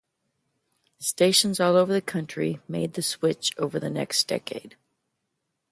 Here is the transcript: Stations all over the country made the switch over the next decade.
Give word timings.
Stations 0.97 1.59
all 1.59 1.75
over 1.75 1.93
the 1.93 2.01
country 2.01 2.59
made 2.67 2.93
the 2.93 3.03
switch 3.03 3.51
over 3.59 3.79
the 3.79 3.91
next 3.91 4.27
decade. 4.27 4.75